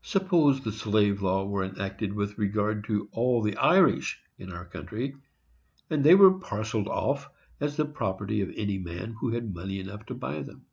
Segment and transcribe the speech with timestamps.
[0.00, 5.14] Suppose the slave law were enacted with regard to all the Irish in our country,
[5.90, 7.28] and they were parcelled off
[7.60, 10.64] as the property of any man who had money enough to buy them.